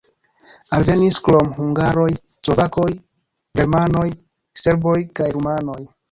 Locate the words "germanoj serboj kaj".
3.59-5.29